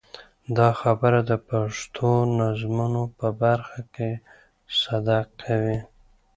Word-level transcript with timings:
دا 0.57 0.69
خبره 0.81 1.19
د 1.29 1.31
پښتو 1.47 2.09
نظمونو 2.39 3.03
په 3.17 3.27
برخه 3.41 3.79
کې 3.93 4.09
صدق 4.79 5.27
کوي. 5.43 5.77